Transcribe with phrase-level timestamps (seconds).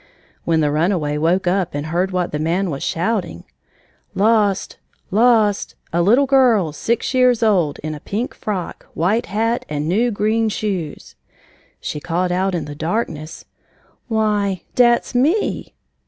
[0.45, 3.43] When the runaway woke up and heard what the man was shouting
[4.15, 4.79] "Lost
[5.11, 10.09] Lost A little girl, six years old, in a pink frock, white hat, and new,
[10.09, 11.13] green shoes"
[11.79, 13.45] she called out in the darkness:
[14.07, 15.75] "Why dat's ME!"